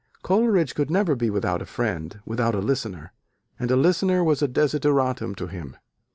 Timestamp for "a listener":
2.55-3.13, 3.69-4.23